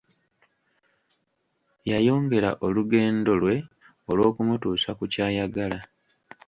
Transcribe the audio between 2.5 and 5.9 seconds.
olugendo lwe olw'okumutuusa ku ky'ayagala.